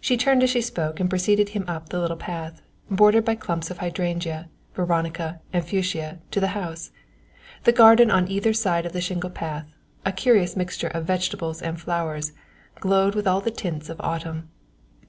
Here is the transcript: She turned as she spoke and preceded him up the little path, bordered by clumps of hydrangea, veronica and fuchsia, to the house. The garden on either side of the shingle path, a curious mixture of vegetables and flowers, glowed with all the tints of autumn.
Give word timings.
She 0.00 0.16
turned 0.16 0.44
as 0.44 0.50
she 0.50 0.60
spoke 0.60 1.00
and 1.00 1.10
preceded 1.10 1.48
him 1.48 1.64
up 1.66 1.88
the 1.88 1.98
little 1.98 2.16
path, 2.16 2.62
bordered 2.88 3.24
by 3.24 3.34
clumps 3.34 3.68
of 3.68 3.78
hydrangea, 3.78 4.48
veronica 4.76 5.40
and 5.52 5.64
fuchsia, 5.66 6.20
to 6.30 6.38
the 6.38 6.54
house. 6.54 6.92
The 7.64 7.72
garden 7.72 8.12
on 8.12 8.28
either 8.30 8.52
side 8.52 8.86
of 8.86 8.92
the 8.92 9.00
shingle 9.00 9.28
path, 9.28 9.66
a 10.06 10.12
curious 10.12 10.54
mixture 10.54 10.86
of 10.86 11.04
vegetables 11.04 11.62
and 11.62 11.80
flowers, 11.80 12.32
glowed 12.78 13.16
with 13.16 13.26
all 13.26 13.40
the 13.40 13.50
tints 13.50 13.88
of 13.88 14.00
autumn. 14.02 14.50